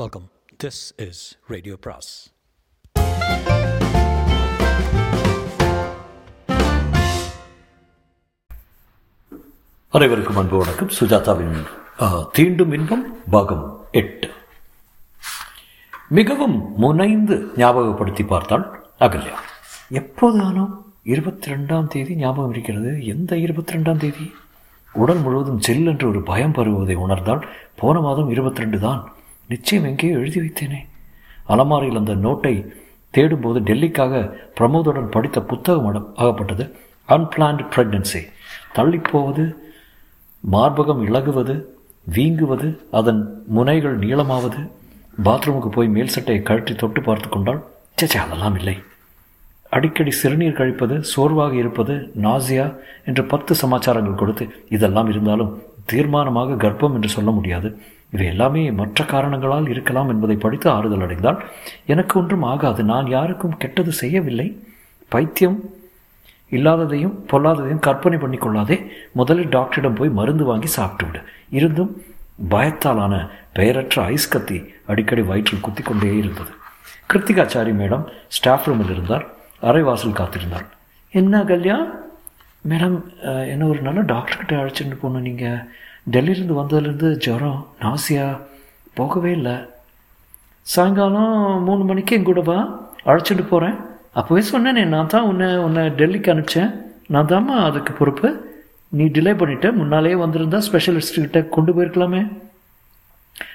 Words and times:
Welcome 0.00 0.26
this 0.62 0.78
is 1.06 1.18
radio 1.52 1.74
பிராஸ் 1.84 2.10
அனைவருக்கும் 9.92 10.38
அன்பு 10.42 10.56
வணக்கம். 10.62 10.90
சுஜாதாவின் 10.98 11.58
தீண்டும் 12.38 12.72
இன்பம் 12.78 13.04
பாகம் 13.36 13.66
எட்டு. 14.02 14.30
மிகவும் 16.20 16.56
முனைந்து 16.84 17.38
ஞாபகப்படுத்தி 17.62 18.26
பார்த்தாள் 18.34 18.66
அகல்யா. 19.06 19.38
எப்போதானோ 20.00 20.66
இருபத்தி 21.14 21.52
ரெண்டாம் 21.54 21.94
தேதி 21.94 22.14
ஞாபகம் 22.26 22.54
இருக்கிறது. 22.56 22.92
எந்த 23.14 23.36
இருபத்தி 23.46 23.74
ரெண்டாம் 23.76 24.04
தேதி? 24.04 24.28
உடல் 24.92 25.24
முழுவதும் 25.26 25.64
செல் 25.66 25.88
என்று 25.92 26.08
ஒரு 26.12 26.22
பயம் 26.30 26.54
பருவதை 26.60 26.96
உணர்ந்தால் 27.06 27.44
போன 27.82 28.00
மாதம் 28.06 28.30
இருபத்தி 28.36 28.64
ரெண்டு 28.64 28.80
தான். 28.86 29.02
நிச்சயம் 29.48 29.86
எங்கேயோ 29.90 30.18
எழுதி 30.20 30.38
வைத்தேனே. 30.42 30.80
அலமாரியில் 31.52 32.00
அந்த 32.00 32.14
நோட்டை 32.26 32.54
தேடும்போது 33.14 33.58
டெல்லிக்காக 33.68 34.22
பிரமோதுடன் 34.58 35.12
படித்த 35.14 35.38
புத்தகம் 35.50 36.06
ஆகப்பட்டது 36.22 36.64
அன்பிளான்டு 37.08 37.64
ப்ரெக்னன்சி 37.74 38.22
தள்ளிப்போவது 38.76 39.44
மார்பகம் 40.44 41.02
இழகுவது 41.08 41.54
வீங்குவது 42.14 42.68
அதன் 42.98 43.20
முனைகள் 43.56 43.98
நீளமாவது. 44.04 44.60
பாத்ரூமுக்கு 45.26 45.70
போய் 45.74 45.94
மேல் 45.96 46.14
சட்டையை 46.14 46.42
கழற்றி 46.48 46.74
தொட்டு 46.74 47.00
பார்த்து 47.08 47.28
கொண்டால் 47.28 47.60
சேச்சே 48.00 48.18
அதெல்லாம் 48.24 48.56
இல்லை. 48.60 48.76
அடிக்கடி 49.76 50.12
சிறுநீர் 50.20 50.58
கழிப்பது 50.60 50.94
சோர்வாக 51.12 51.54
இருப்பது 51.62 51.94
நாசியா 52.24 52.66
என்று 53.10 53.22
பத்து 53.32 53.52
சமாச்சாரங்கள் 53.62 54.20
கொடுத்து 54.22 54.44
இதெல்லாம் 54.76 55.10
இருந்தாலும் 55.12 55.52
தீர்மானமாக 55.92 56.56
கர்ப்பம் 56.64 56.94
என்று 56.96 57.10
சொல்ல 57.16 57.30
முடியாது. 57.30 57.68
இவை 58.12 58.26
எல்லாமே 58.32 58.62
மற்ற 58.80 59.04
காரணங்களால் 59.12 59.68
இருக்கலாம் 59.74 60.10
என்பதை 60.12 60.36
படித்து 60.36 60.68
ஆறுதல் 60.70 61.04
அடைந்தால் 61.06 61.38
எனக்கு 61.92 62.14
ஒன்றும் 62.20 62.46
ஆகாது. 62.52 62.80
நான் 62.90 63.06
யாருக்கும் 63.16 63.56
கெட்டது 63.62 63.92
செய்யவில்லை. 64.00 64.48
பைத்தியம் 65.12 65.58
இல்லாததையும் 66.56 67.14
பொல்லாததையும் 67.30 67.84
கற்பனை 67.86 68.18
பண்ணி 68.22 68.38
கொள்ளாதே 68.40 68.76
முதலில் 69.18 69.52
டாக்டரிடம் 69.54 69.96
போய் 69.98 70.16
மருந்து 70.18 70.44
வாங்கி 70.44 70.68
சாப்பிட்டு 70.76 71.04
விடு 71.06 71.20
இருந்தும் 71.58 71.92
பயத்தாலான 72.52 73.14
பெயரற்ற 73.58 73.96
ஐஸ் 74.14 74.32
கத்தி 74.34 74.58
அடிக்கடி 74.90 75.22
வயிற்றில் 75.30 75.64
குத்தி 75.66 75.82
கொண்டே 75.82 76.10
இருந்தது. 76.16 76.52
கிருத்திகாச்சாரி 77.12 77.72
மேடம் 77.80 78.04
ஸ்டாஃப் 78.36 78.66
ரூமில் 78.68 78.92
இருந்தார். 78.94 79.24
அரைவாசல் 79.70 80.18
காத்திருந்தார். 80.20 80.66
என்ன 81.20 81.44
கல்யா? 81.50 81.78
மேடம் 82.70 82.98
என்ன 83.52 83.62
ஒரு 83.72 83.80
நல்ல 83.88 84.00
டாக்டர்கிட்ட 84.12 84.52
அழைச்சிட்டு 84.60 84.96
போகணும் 85.00 85.26
நீங்கள் 85.28 85.60
டெல்லியிலேருந்து 86.10 86.60
வந்ததுலேருந்து 86.60 87.16
ஜுரம் 87.16 87.66
நாசியா 87.80 88.26
போகவே 88.94 89.32
இல்லை. 89.32 89.56
சாயங்காலம் 90.62 91.62
மூணு 91.64 91.84
மணிக்கு 91.84 92.16
என் 92.16 92.28
கூட 92.30 92.40
வா 92.40 92.56
அழைச்சிட்டு 93.04 93.44
போகிறேன் 93.46 93.76
அப்போவே 94.18 94.42
சொன்னேனே 94.52 94.84
நான் 94.94 95.12
தான் 95.12 95.28
உன்னை 95.30 95.56
உன்னை 95.56 95.82
டெல்லிக்கு 96.00 96.32
அனுப்பிச்சேன். 96.32 96.72
நான் 97.06 97.26
தாம்மா 97.26 97.54
அதுக்கு 97.68 97.92
பொறுப்பு. 97.92 98.28
நீ 98.88 99.04
டிலே 99.04 99.32
பண்ணிட்ட 99.40 99.72
முன்னாலேயே 99.72 100.14
வந்திருந்தா 100.14 100.58
ஸ்பெஷலிஸ்ட்கிட்ட 100.68 101.48
கொண்டு 101.48 101.72
போயிருக்கலாமே. 101.72 102.22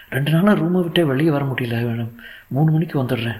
ரெண்டு 0.10 0.32
நாளாக 0.32 0.60
ரூமை 0.60 0.82
விட்டே 0.84 1.04
வெளியே 1.04 1.30
வர 1.30 1.46
முடியல 1.46 1.78
மேடம். 1.88 2.12
மூணு 2.48 2.72
மணிக்கு 2.72 3.04
வந்துடுறேன். 3.04 3.40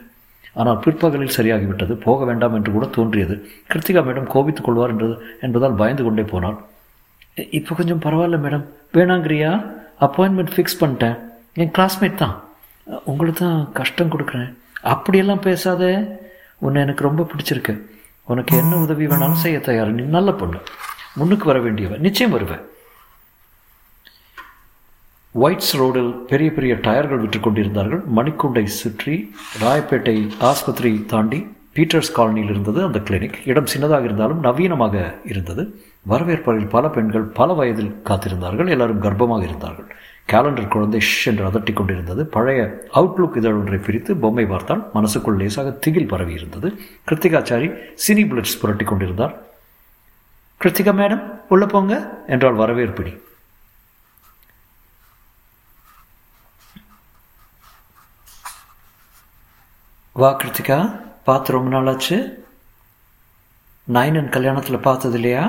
ஆனால் 0.54 0.80
பிற்பகலில் 0.80 1.36
சரியாகிவிட்டது. 1.38 1.94
போக 1.94 2.26
வேண்டாம் 2.26 2.54
என்று 2.54 2.72
கூட 2.72 2.86
தோன்றியது. 2.86 3.36
கிருத்திகா 3.70 4.02
மேடம் 4.08 4.32
கோபித்துக் 4.34 4.66
கொள்வார் 4.66 4.90
என்றது 4.90 5.18
என்பதால் 5.42 5.74
பயந்து 5.74 6.04
கொண்டே 6.04 6.24
போனாள். 6.24 6.58
இப்போ 7.38 7.76
கொஞ்சம் 7.76 8.02
பரவாயில்ல 8.02 8.38
மேடம் 8.46 8.66
வேணாங்கிறியா? 8.94 9.66
அப்பாயின்மெண்ட் 10.02 10.54
ஃபிக்ஸ் 10.56 10.80
பண்ணிட்டேன். 10.80 11.18
என் 11.54 11.72
கிளாஸ்மேட் 11.78 12.16
தான். 12.16 12.44
உங்களுக்கு 13.04 13.40
தான் 13.40 13.72
கஷ்டம் 13.74 14.12
கொடுக்குறேன். 14.12 14.58
அப்படியெல்லாம் 14.82 15.40
பேசாத. 15.40 15.84
உன்னை 16.58 16.82
எனக்கு 16.82 17.04
ரொம்ப 17.04 17.28
பிடிச்சிருக்கு. 17.32 17.82
உனக்கு 18.24 18.58
என்ன 18.58 18.76
உதவி 18.76 19.08
வேணாலும் 19.08 19.44
செய்ய 19.46 19.60
தயார். 19.60 19.92
நீ 19.92 20.04
நல்ல 20.04 20.32
பொண்ணு. 20.32 20.58
முன்னுக்கு 21.16 21.46
வர 21.46 21.60
வேண்டியவன். 21.60 22.00
நிச்சயம் 22.00 22.32
வருவேன். 22.32 22.64
ஒயிட்ஸ் 25.36 25.74
ரோடில் 25.78 26.12
பெரிய 26.12 26.52
பெரிய 26.52 26.76
டயர்கள் 26.76 27.20
விற்று 27.20 27.40
கொண்டிருந்தார்கள். 27.40 28.04
மணிக்குண்டை 28.16 28.64
சுற்றி 28.64 29.36
ராயப்பேட்டை 29.62 30.30
ஆஸ்பத்திரி 30.40 31.06
தாண்டி 31.06 31.48
பீட்டர்ஸ் 31.78 32.14
காலனியில் 32.16 32.50
இருந்தது 32.50 32.84
அந்த 32.84 33.00
கிளினிக் 33.00 33.34
இடம் 33.46 33.66
சின்னதாக 33.66 34.04
இருந்தாலும் 34.04 34.44
நவீனமாக 34.44 35.16
இருந்தது. 35.26 35.82
வரவேற்பறையில் 36.02 36.70
பல 36.70 36.90
பெண்கள் 36.90 37.22
பல 37.22 37.54
வயதில் 37.54 38.02
காத்திருந்தார்கள். 38.04 38.70
எல்லாரும் 38.70 39.04
கர்ப்பமாக 39.04 39.44
இருந்தார்கள். 39.44 39.96
கேலண்டர் 40.30 40.68
குழந்தை 40.68 41.00
ஷ் 41.00 41.28
என்று 41.28 41.46
அதட்டிக் 41.46 41.76
கொண்டிருந்தது. 41.76 42.26
பழைய 42.26 42.88
அவுட்லுக் 42.94 43.38
இதழ் 43.38 43.54
ஒன்றை 43.54 43.80
பிரித்து 43.80 44.18
பொம்மை 44.18 44.46
பார்த்தால் 44.46 44.90
மனசுக்குள் 44.94 45.38
லேசாக 45.38 45.70
திகில் 45.70 46.08
பரவி 46.08 46.34
இருந்தது. 46.34 46.80
கிருத்திகாச்சாரி 47.10 47.70
சினி 48.08 48.26
புல்லட்ஸ் 48.28 48.60
புரட்டி 48.62 48.84
கொண்டிருந்தார். 48.84 49.36
கிருத்திகா 50.64 50.94
மேடம் 51.00 51.42
உள்ள 51.48 51.66
போங்க 51.66 52.24
என்றால் 52.28 52.56
வரவேற்பிடி. 52.56 53.20
வா 60.12 60.40
கிருத்திகா. 60.40 61.07
பார்த்து 61.28 61.56
ரொம்ப 61.56 61.70
நாளாச்சு. 61.76 62.18
நயனன் 63.96 64.34
கல்யாணத்தில் 64.36 64.86
பார்த்தது 64.88 65.18
இல்லையா 65.20 65.44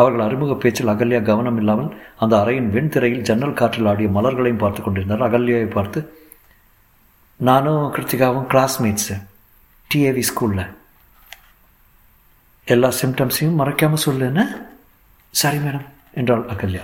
அவர்கள் 0.00 0.24
அறிமுக 0.24 0.54
பேச்சில் 0.62 0.92
அகல்யா 0.92 1.20
கவனம் 1.28 1.58
இல்லாமல் 1.60 1.90
அந்த 2.22 2.34
அறையின் 2.42 2.70
வெண்திரையில் 2.74 3.26
ஜன்னல் 3.28 3.58
காற்றில் 3.60 3.88
ஆடிய 3.90 4.08
மலர்களையும் 4.16 4.62
பார்த்து 4.62 4.80
கொண்டிருந்தார். 4.82 5.26
அகல்யாவை 5.28 5.68
பார்த்து 5.76 6.00
நானும் 7.48 7.84
கிருத்திகாவும் 7.94 8.48
கிளாஸ்மேட்ஸு 8.52 9.16
டிஏவி 9.90 10.24
ஸ்கூலில் 10.30 10.64
எல்லா 12.74 12.88
சிம்டம்ஸையும் 13.00 13.58
மறைக்காமல் 13.60 14.04
சொல்லுன்னு 14.06 14.44
சரி 15.34 15.58
மேடம் 15.64 15.86
என்றாள் 16.20 16.44
அகல்யா. 16.54 16.82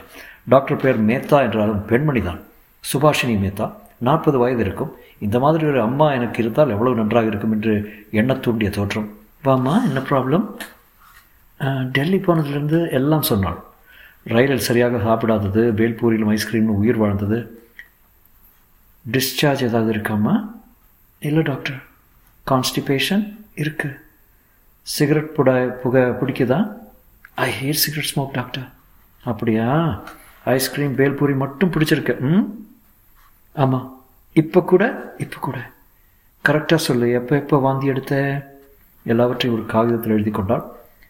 டாக்டர் 0.53 0.81
பேர் 0.83 1.00
மேத்தா 1.09 1.38
என்றாலும் 1.47 1.83
பெண்மணி 1.91 2.22
தான் 2.28 2.41
சுபாஷினி 2.84 3.34
மேத்தா. 3.44 3.66
நாற்பது 4.09 4.38
வயது 4.42 4.62
இருக்கும். 4.66 4.92
இந்த 5.26 5.37
மாதிரி 5.44 5.65
ஒரு 5.72 5.81
அம்மா 5.88 6.06
எனக்கு 6.19 6.38
இருந்தால் 6.42 6.72
எவ்வளவு 6.76 6.97
நன்றாக 7.00 7.31
இருக்கும் 7.32 7.54
என்று 7.56 7.75
எண்ண 8.20 8.34
தூண்டிய 8.47 8.70
தோற்றம். 8.76 9.09
வாம்மா 9.44 9.75
என்ன 9.88 10.00
ப்ராப்ளம் 10.10 10.47
டெல்லி 11.97 12.19
போனதுலேருந்து 12.26 12.81
எல்லாம் 12.98 13.28
சொன்னாள். 13.31 13.59
ரயிலில் 14.34 14.66
சரியாக 14.69 15.03
சாப்பிடாதது 15.09 15.62
வேல்பூரியிலும் 15.81 16.32
ஐஸ்கிரீம்னு 16.37 16.78
உயிர் 16.82 17.00
வாழ்ந்தது. 17.03 17.38
டிஸ்சார்ஜ் 19.12 19.65
ஏதாவது 19.69 19.91
இருக்காம்மா? 19.94 20.34
இல்லை 21.28 21.42
டாக்டர் 21.50 21.78
கான்ஸ்டிபேஷன் 22.50 23.25
இருக்கு. 23.62 23.91
சிகரெட் 24.94 25.34
புட 25.36 25.50
புகை 25.82 26.03
பிடிக்குதா 26.21 26.59
I 27.44 27.47
hate 27.60 27.82
cigarette 27.84 28.10
smoke 28.10 28.36
doctor 28.38 28.66
அப்படியா? 29.31 29.69
ஐஸ்கிரீம் 30.54 30.97
பேல்பூரி 30.98 31.34
மட்டும் 31.42 31.72
பிடிச்சிருக்கு. 31.75 32.15
ம்? 32.31 32.44
ஆமாம் 33.54 34.03
இப்போ 34.32 34.60
கூட 34.60 35.15
இப்போ 35.19 35.38
கூட. 35.41 35.70
கரெக்டாக 36.44 36.75
சொல்லு. 36.75 37.12
எப்போ 37.12 37.37
எப்போ 37.37 37.59
வாந்தி 37.59 37.87
எடுத்த? 37.87 38.15
எல்லாவற்றையும் 39.04 39.60
ஒரு 39.60 39.69
காகிதத்தில் 39.69 40.12
எழுதி 40.12 40.31
கொண்டாள். 40.31 40.65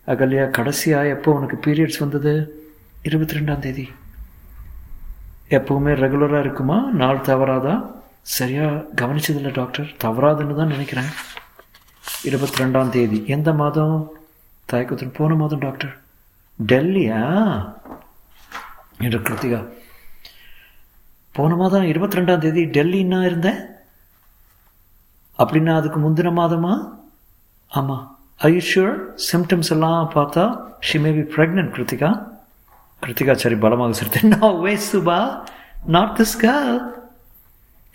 அகல்யா 0.06 0.50
கடைசியாக 0.50 1.08
எப்போ 1.08 1.32
உனக்கு 1.32 1.56
பீரியட்ஸ் 1.56 1.98
வந்தது? 1.98 2.32
இருபத்தி 3.02 3.36
ரெண்டாம் 3.36 3.58
தேதி. 3.58 3.90
எப்பவுமே 5.50 5.92
ரெகுலராக 6.02 6.40
இருக்குமா? 6.40 6.90
நாள் 6.92 7.18
தவறாதா? 7.18 7.92
சரியாக 8.22 8.84
கவனிச்சதில்லை 8.96 9.52
டாக்டர் 9.52 9.94
தவறாதுன்னு 10.04 10.54
தான் 10.54 10.74
நினைக்கிறேன். 10.74 11.10
இருபத்தி 12.24 12.64
ரெண்டாம் 12.64 12.88
தேதி. 12.88 13.24
எந்த 13.26 13.52
மாதம்? 13.52 14.12
தயக்கத்துடன் 14.66 15.16
போன 15.16 15.34
மாதம் 15.34 15.58
டாக்டர் 15.58 15.98
டெல்லியா? 16.66 17.22
என்று 18.98 19.18
கிருத்திகா 19.18 19.68
போன 21.36 21.54
மாதம் 21.60 21.86
இருபத்தி 21.92 22.18
ரெண்டாம் 22.18 22.42
தேதி 22.44 22.62
டெல்லின்னா 22.76 23.18
இருந்தேன் 23.28 23.60
அப்படின்னா 25.38 25.72
அதுக்கு 25.80 25.98
முந்தின 26.04 26.32
மாதமா? 26.40 26.74
ஆமாம் 27.68 28.04
ஐ 28.36 28.50
சிம்டம்ஸ் 29.30 29.72
எல்லாம் 29.76 30.10
பார்த்தா 30.14 30.44
she 30.88 30.98
may 31.04 31.10
be 31.18 31.24
pregnant 31.34 31.72
Krithika. 31.76 32.10
Krithika 33.04 33.32
சரி 33.42 33.56
பலமாக 33.64 33.96
சிரித்தேன். 34.00 34.36
நான் 34.36 34.60
way 34.66 34.74
Subha. 34.90 35.18
Not 35.96 36.14
this 36.20 36.36
girl 36.44 36.78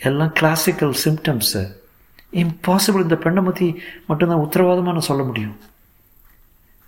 எல்லாம் 0.09 0.33
கிளாசிக்கல் 0.41 0.93
சிம்டம்ஸு 1.05 1.63
இம்பாசிபிள் 2.43 3.05
இந்த 3.07 3.17
பெண்ணை 3.23 3.43
பற்றி 3.43 3.67
மட்டும்தான் 4.07 4.45
உத்தரவாதமாக 4.45 4.97
நான் 4.97 5.09
சொல்ல 5.11 5.23
முடியும். 5.23 5.57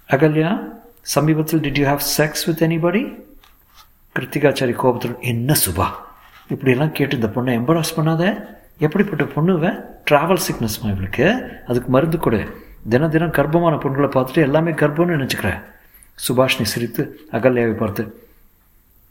அகல்யா 0.10 0.52
சமீபத்தில் 1.16 1.64
did 1.66 1.81
you 1.81 1.88
have 1.94 2.06
sex 2.18 2.46
with 2.46 2.64
anybody 2.68 3.04
கிருத்திகாச்சாரி 4.16 4.74
கோபத்தில் 4.84 5.20
என்ன 5.34 5.56
சுபா? 5.66 5.88
இப்படியெல்லாம் 6.51 6.92
கேட்டு 6.92 7.15
இந்த 7.19 7.30
பொண்ணை 7.36 7.53
எம்பராஸ் 7.59 7.98
பண்ணாத. 7.98 8.24
எப்படிப்பட்ட 8.86 9.24
பொண்ணுவ 9.36 9.65
ட்ராவல் 10.12 10.44
சிக்னஸ்மா 10.48 10.88
இவளுக்கு? 10.94 11.25
அதுக்கு 11.68 11.89
மருந்து 11.89 12.18
கொடு. 12.18 12.42
தினம் 12.89 13.09
தினம் 13.09 13.31
கர்ப்பமான 13.31 13.75
பொண்ணுகளை 13.83 14.09
பார்த்துட்டு 14.15 14.48
எல்லாமே 14.48 14.71
கர்ப்பம்னு 14.71 15.15
நினச்சிக்கிறேன் 15.18 15.62
சுபாஷினி 16.27 16.68
சிரித்து 16.74 17.03
அகல்யாவை 17.31 17.74
பார்த்து 17.74 18.03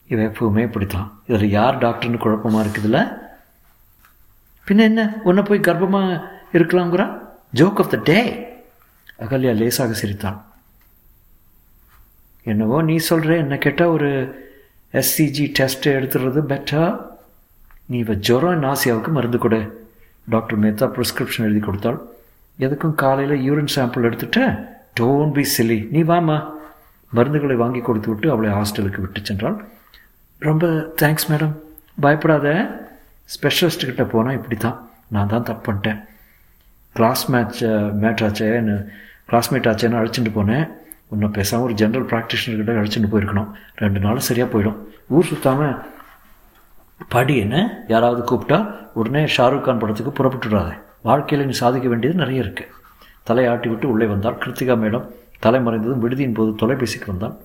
இவ 0.08 0.22
எப்பவுமே 0.22 0.58
இப்படித்தான். 0.58 1.08
இதில் 1.26 1.50
யார் 1.50 1.78
டாக்டர்னு 1.78 2.16
குழப்பமாக 2.16 2.64
இருக்குதுல்ல? 2.66 3.00
பின்ன 4.68 4.78
என்ன? 4.78 5.20
உன்னை 5.24 5.42
போய் 5.42 5.66
கர்ப்பமாக 5.68 6.20
இருக்கலாங்கிறா 6.52 7.06
joke 7.54 7.80
of 7.82 7.90
the 7.90 7.98
day 8.04 8.18
Ahalya 9.18 9.54
லேசாக 9.54 9.92
சிரித்தான். 9.92 10.38
என்னவோ 12.42 12.82
நீ 12.82 12.96
சொல்கிற 12.96 13.36
என்ன 13.36 13.56
கேட்டால் 13.56 13.94
ஒரு 13.96 14.10
எஸ்சிஜி 14.92 15.46
டெஸ்ட் 15.52 15.88
எடுத்துடுறது 15.88 16.42
பெட்டர் 16.52 17.09
நீ 17.90 17.98
இப்போ 18.02 18.14
ஜுரம் 18.26 18.60
நாசியாவுக்கு 18.64 19.10
மருந்து 19.14 19.38
கொடு. 19.44 19.60
டாக்டர் 20.32 20.58
மேத்தா 20.64 20.86
ப்ரிஸ்கிரிப்ஷன் 20.96 21.46
எழுதி 21.46 21.60
கொடுத்தாள். 21.64 21.98
எதுக்கும் 22.64 22.94
காலையில் 23.02 23.42
யூரின் 23.46 23.72
சாம்பிள் 23.74 24.06
எடுத்துட்ட 24.08 24.40
டோன்ட் 24.98 25.34
பி 25.36 25.44
சில்லி 25.54 25.78
நீ 25.94 26.00
வாமா 26.10 26.36
மருந்துகளை 27.16 27.56
வாங்கி 27.62 27.80
கொடுத்து 27.88 28.08
விட்டு 28.12 28.26
அவளை 28.34 28.50
ஹாஸ்டலுக்கு 28.58 29.02
விட்டு 29.04 29.20
சென்றாள். 29.28 29.56
ரொம்ப 30.48 30.66
தேங்க்ஸ் 31.02 31.28
மேடம் 31.32 31.54
பயப்படாத. 32.04 32.48
ஸ்பெஷலிஸ்ட்டுக்கிட்ட 33.34 34.04
போனால் 34.14 34.36
இப்படி 34.38 34.56
தான் 34.66 34.78
நான் 35.14 35.32
தான் 35.32 35.46
தப்பு 35.48 35.64
பண்ணிட்டேன். 35.66 36.00
கிளாஸ் 36.96 37.24
மேட்ச் 37.32 37.60
மேட்ச் 38.02 38.22
ஆச்சேன்னு 38.26 38.76
கிளாஸ்மேட் 39.30 39.68
ஆச்சேன்னு 39.70 39.98
அழைச்சிட்டு 40.00 40.32
போனேன். 40.38 40.66
உன்னை 41.14 41.28
பேசாமல் 41.38 41.66
ஒரு 41.66 41.74
ஜென்ரல் 41.80 42.06
ப்ராக்டிஷனர்கிட்ட 42.12 42.80
அழைச்சிட்டு 42.80 43.10
போயிருக்கணும். 43.12 43.50
ரெண்டு 43.82 44.00
நாளும் 44.04 44.28
சரியாக 44.28 44.48
போயிடும். 44.52 44.78
ஊர் 45.16 45.28
சுற்றாமல் 45.30 45.74
படி 47.08 47.36
என்ன? 47.36 47.84
யாராவது 47.88 48.36
கூப்பிட்டா 48.36 48.76
உடனே 48.94 49.24
ஷாருக் 49.24 49.60
கான் 49.60 49.78
படத்துக்கு 49.78 50.24
புறப்பட்டுடாத 50.24 50.82
வாழ்க்கையில் 51.02 51.46
நீ 51.46 51.52
சாதிக்க 51.52 51.88
வேண்டியது 51.88 52.18
நிறைய 52.18 52.42
இருக்குது 52.42 52.68
தலையாட்டி 53.26 53.68
விட்டு 53.68 53.88
உள்ளே 53.88 54.06
வந்தால் 54.06 54.34
கிருத்திகா 54.34 54.74
மேடம் 54.76 55.08
தலைமறைந்ததும் 55.42 56.02
விடுதியின் 56.02 56.34
போது 56.34 56.66
தொலைபேசிக்கு 56.66 57.06
வந்தால் 57.06 57.40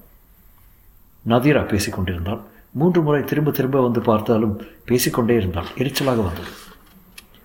நதீரா 1.27 1.61
பேசிக்கொண்டிருந்தாள் 1.61 2.39
மூன்று 2.71 3.01
முறை 3.01 3.23
திரும்ப 3.23 3.51
திரும்ப 3.51 3.81
வந்து 3.81 4.01
பார்த்தாலும் 4.01 4.61
பேசிக்கொண்டே 4.85 5.35
இருந்தாள். 5.35 5.65
எரிச்சலாக 5.77 6.23
வந்தது. 6.23 6.51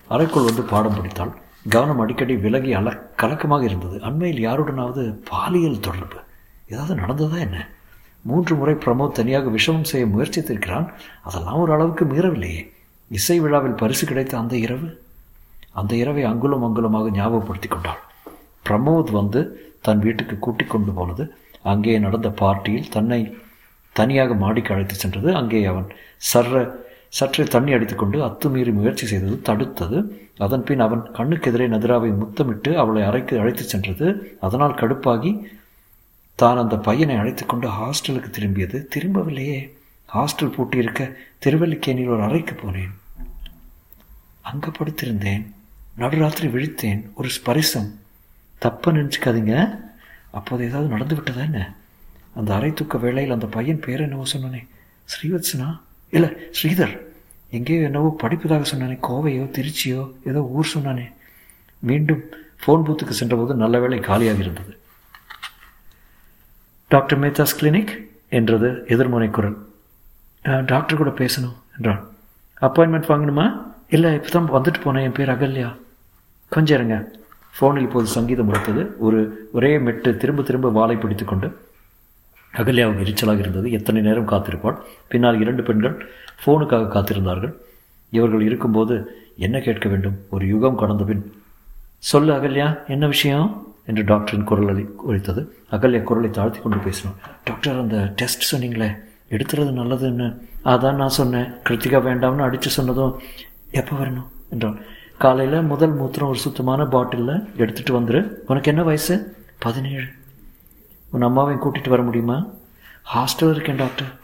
அறைக்குள் 0.07 0.43
வந்து 0.43 0.61
பாடம் 0.61 0.95
படித்தாள். 0.95 1.31
கவனம் 1.69 1.99
அடிக்கடி 1.99 2.37
விலகி 2.37 2.73
அல 2.73 2.97
கலக்கமாக 3.15 3.63
இருந்தது. 3.63 4.01
அண்மையில் 4.01 4.49
யாருடனாவது 4.49 5.19
பாலியல் 5.29 5.79
தொடர்பு. 5.79 6.15
ஏதாவது 6.67 7.01
நடந்ததா 7.01 7.39
என்ன? 7.39 7.69
மூன்று 8.21 8.55
முறை 8.55 8.73
பிரமோத் 8.73 9.11
தனியாக 9.11 9.49
விஷமம் 9.49 9.83
செய்ய 9.83 10.05
முயற்சித்திருக்கிறான். 10.05 10.87
அதெல்லாம் 11.23 11.57
ஒரு 11.57 11.73
அளவுக்கு 11.73 12.05
மீறவில்லையே. 12.05 12.71
இசை 13.09 13.39
விழாவில் 13.39 13.71
பரிசு 13.71 14.07
கிடைத்த 14.07 14.37
அந்த 14.37 14.57
இரவு? 14.57 15.01
அந்த 15.71 15.95
இரவை 15.95 16.23
அங்குலம் 16.23 16.63
அங்குலமாக 16.63 17.11
ஞாபகப்படுத்தி 17.11 17.67
கொண்டாள். 17.67 17.99
பிரமோத் 18.69 19.11
வந்து 19.11 19.73
தன் 19.81 19.99
வீட்டுக்கு 19.99 20.39
கூட்டிக் 20.39 20.69
கொண்டு 20.69 20.91
போனது. 20.91 21.33
அங்கே 21.61 21.99
நடந்த 21.99 22.29
பார்ட்டியில் 22.29 22.89
தன்னை 22.89 23.37
தனியாக 23.93 24.33
மாடிக்கு 24.33 24.73
அழைத்து 24.73 24.95
சென்றது. 24.95 25.35
அங்கே 25.35 25.65
அவன் 25.65 25.87
சர்ற 26.33 26.71
சற்றே 27.07 27.43
தண்ணி 27.43 27.73
அடித்துக்கொண்டு 27.73 28.25
அத்துமீறி 28.25 28.73
முயற்சி 28.73 29.05
செய்தது 29.05 29.41
தடுத்தது. 29.43 30.07
அதன்பின் 30.37 30.79
அவன் 30.79 31.05
அவன் 31.05 31.27
கண்ணுக்கெதிரே 31.27 31.67
நதிராவை 31.67 32.17
முத்தமிட்டு 32.17 32.77
அவளை 32.77 33.01
அறைக்கு 33.01 33.39
அழைத்துச் 33.39 33.67
சென்றது. 33.67 34.37
அதனால் 34.41 34.73
கடுப்பாகி 34.73 35.43
தான் 36.41 36.61
அந்த 36.61 36.75
பையனை 36.87 37.15
அழைத்து 37.21 37.45
கொண்டு 37.45 37.67
ஹாஸ்டலுக்கு 37.77 38.29
திரும்பியது. 38.37 38.77
திரும்பவில்லையே. 38.95 39.59
ஹாஸ்டல் 40.15 40.53
பூட்டியிருக்க 40.55 41.01
திருவல்லிக்கேணியில் 41.43 42.13
ஒரு 42.15 42.23
அறைக்கு 42.27 42.53
போனேன். 42.61 42.93
அங்கே 44.49 44.69
படுத்திருந்தேன். 44.77 45.43
நடுராத்திரி 46.01 46.47
விழித்தேன். 46.55 47.01
ஒரு 47.15 47.29
ஸ்பரிசம். 47.37 47.89
தப்பாக 48.61 48.95
நினச்சிக்காதீங்க. 48.97 49.55
அப்போது 50.39 50.65
ஏதாவது 50.69 50.89
நடந்து 50.93 51.15
விட்டதா 51.15 51.41
என்ன? 51.49 51.61
அந்த 52.39 52.49
அறை 52.57 52.69
தூக்க 52.73 52.97
வேளையில் 53.05 53.35
அந்த 53.35 53.47
பையன் 53.55 53.83
பேர் 53.85 54.05
என்னவோ 54.07 54.25
சொன்னானே. 54.33 54.61
ஸ்ரீவத்ஸனா 55.13 55.69
இல்லை 56.13 56.29
ஸ்ரீதர். 56.59 56.93
எங்கேயோ 57.57 57.81
என்னவோ 57.89 58.09
படிப்பதாக 58.23 58.65
சொன்னானே. 58.73 58.97
கோவையோ 59.07 59.45
திருச்சியோ 59.57 60.03
ஏதோ 60.29 60.41
ஊர் 60.57 60.73
சொன்னானே. 60.75 61.07
மீண்டும் 61.89 62.23
ஃபோன் 62.61 62.85
பூத்துக்கு 62.85 63.19
சென்றபோது 63.21 63.53
நல்ல 63.63 63.75
வேளை 63.79 63.99
காலியாக 64.11 64.43
இருந்தது 64.45 64.73
டாக்டர் 66.93 67.19
மேத்தாஸ் 67.19 67.55
கிளினிக் 67.59 67.91
என்றது 68.37 68.69
எதிர்முனை 68.93 69.29
குரல். 69.29 69.57
டாக்டர் 70.71 70.99
கூட 71.01 71.09
பேசணும் 71.09 71.55
என்றான். 71.75 72.01
அப்பாயின்மெண்ட் 72.61 73.09
வாங்கணுமா? 73.11 73.45
இல்லை 73.89 74.13
இப்போ 74.13 74.29
தான் 74.29 74.49
வந்துட்டு 74.55 74.79
போனேன். 74.85 75.03
என் 75.03 75.11
பேர் 75.11 75.29
அகல்யா. 75.29 75.69
கொஞ்சம் 76.49 76.77
இருங்க. 76.77 76.97
ஃபோனில் 77.55 77.85
இப்போது 77.87 78.07
சங்கீதம் 78.07 78.53
முடித்தது. 78.53 78.83
ஒரு 78.97 79.19
ஒரே 79.53 79.79
மெட்டு 79.79 80.17
திரும்ப 80.17 80.41
திரும்ப 80.41 80.69
வாளை 80.69 80.95
பிடித்து 80.95 81.25
கொண்டு 81.25 81.47
அகல்யாவுக்கு 82.61 83.03
எரிச்சலாக 83.05 83.39
இருந்தது. 83.39 83.71
எத்தனை 83.71 84.01
நேரம் 84.01 84.27
காத்திருப்பாள்? 84.27 84.77
பின்னால் 85.07 85.41
இரண்டு 85.41 85.63
பெண்கள் 85.63 85.97
ஃபோனுக்காக 86.45 86.87
காத்திருந்தார்கள். 86.97 87.53
இவர்கள் 88.09 88.41
இருக்கும்போது 88.41 88.95
என்ன 89.37 89.59
கேட்க 89.59 89.89
வேண்டும்? 89.89 90.17
ஒரு 90.29 90.45
யுகம் 90.53 90.79
கடந்த 90.83 91.03
பின். 91.03 91.23
சொல்லு 91.97 92.33
அகல்யா 92.33 92.87
என்ன 92.87 93.07
விஷயம்? 93.07 93.70
என்று 93.85 94.03
டாக்டரின் 94.03 94.43
குரல் 94.43 94.75
அளி 94.75 94.89
ஒழித்தது 95.09 95.47
அகல்யா 95.71 96.03
குரலை 96.03 96.29
தாழ்த்தி 96.29 96.59
கொண்டு 96.59 96.89
பேசினோம் 96.89 97.29
டாக்டர் 97.43 97.79
அந்த 97.79 98.13
டெஸ்ட் 98.15 98.55
சொன்னீங்களே 98.55 99.09
எடுத்துறது 99.29 99.71
நல்லதுன்னு. 99.71 100.37
அதான் 100.65 100.95
நான் 100.95 101.09
சொன்னேன். 101.09 101.43
கிருத்திகா 101.43 101.97
வேண்டாம்னு 102.01 102.41
அடித்து 102.41 102.69
சொன்னதும் 102.69 103.19
எப்போ 103.71 103.97
வரணும்? 103.97 104.27
என்றான். 104.49 104.79
காலையில் 105.17 105.61
முதல் 105.61 105.95
மூத்திரம் 105.95 106.27
ஒரு 106.27 106.37
சுத்தமான 106.37 106.85
பாட்டிலில் 106.85 107.49
எடுத்துகிட்டு 107.57 107.89
வந்துரு. 107.89 108.33
உனக்கு 108.47 108.71
என்ன 108.71 108.83
வயசு? 108.83 109.35
பதினேழு. 109.59 110.07
உன் 111.11 111.23
அம்மாவையும் 111.23 111.61
கூட்டிகிட்டு 111.61 111.89
வர 111.89 112.01
முடியுமா? 112.01 112.47
ஹாஸ்டல் 113.15 113.49
இருக்கேன் 113.49 113.75
டாக்டர் 113.75 114.19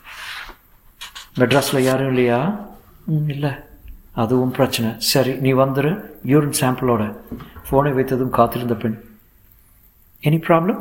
மெட்ராஸில் 1.37 1.79
யாரும் 1.79 2.07
இல்லையா? 2.07 2.69
ம் 3.03 3.29
இல்லை. 3.29 3.51
அதுவும் 4.13 4.51
பிரச்சனை. 4.51 4.91
சரி 4.97 5.35
நீ 5.35 5.53
வந்துரு. 5.53 6.01
யூரின் 6.25 6.53
சாம்பிளோட 6.59 7.15
ஃபோனை 7.69 7.93
வைத்ததும் 7.93 8.29
காத்திருந்த 8.29 8.73
பெண். 8.73 9.06
எனி 10.23 10.37
ப்ராப்ளம் 10.47 10.79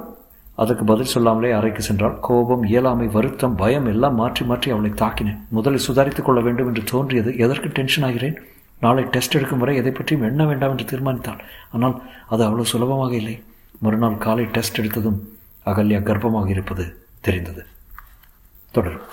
அதற்கு 0.54 0.84
பதில் 0.84 1.10
சொல்லாமலே 1.14 1.50
அறைக்கு 1.52 1.82
சென்றால் 1.82 2.14
கோபம் 2.20 2.62
இயலாமை 2.64 3.06
வருத்தம் 3.06 3.56
பயம் 3.56 3.86
எல்லாம் 3.86 4.14
மாற்றி 4.14 4.44
மாற்றி 4.44 4.70
அவளை 4.70 4.90
தாக்கினேன் 4.90 5.40
முதலில் 5.48 5.84
சுதாரித்துக் 5.86 6.26
கொள்ள 6.28 6.40
வேண்டும் 6.40 6.66
என்று 6.66 6.82
தோன்றியது. 6.84 7.36
எதற்கு 7.36 7.68
டென்ஷன் 7.68 8.06
ஆகிறேன்? 8.08 8.36
நாளை 8.80 9.04
டெஸ்ட் 9.04 9.36
எடுக்கும் 9.36 9.58
வரை 9.58 9.76
எதை 9.76 9.92
பற்றியும் 9.92 10.22
எண்ண 10.22 10.44
வேண்டாம் 10.46 10.70
என்று 10.70 10.86
தீர்மானித்தாள். 10.92 11.42
ஆனால் 11.72 11.96
அது 12.26 12.44
அவ்வளோ 12.46 12.66
சுலபமாக 12.72 13.14
இல்லை. 13.14 13.36
மறுநாள் 13.80 14.18
காலை 14.18 14.44
டெஸ்ட் 14.44 14.80
எடுத்ததும் 14.80 15.18
அகல்யா 15.66 16.00
கர்ப்பமாக 16.08 16.48
இருப்பது 16.48 16.86
தெரிந்தது. 17.20 17.64
தொடரும். 18.72 19.06